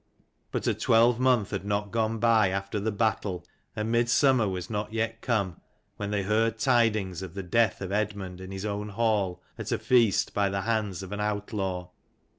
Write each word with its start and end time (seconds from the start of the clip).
But 0.51 0.65
a 0.65 0.73
twelvemonth 0.73 1.51
had 1.51 1.63
not 1.63 1.91
gone 1.91 2.17
by 2.17 2.47
after 2.49 2.79
the 2.79 2.91
battle, 2.91 3.45
and 3.75 3.91
mid 3.91 4.09
summer 4.09 4.47
was 4.49 4.67
not 4.67 4.91
yet 4.91 5.21
come, 5.21 5.61
when 5.97 6.09
they 6.09 6.23
heard 6.23 6.57
tidings 6.57 7.21
of 7.21 7.35
the 7.35 7.43
death 7.43 7.81
of 7.81 7.91
Eadmund 7.91 8.41
in 8.41 8.49
his 8.49 8.65
own 8.65 8.89
hall 8.89 9.43
at 9.59 9.71
a 9.71 9.77
feast, 9.77 10.33
by 10.33 10.49
the 10.49 10.61
hands 10.61 11.03
of 11.03 11.11
an 11.11 11.19
outlaw. 11.19 11.89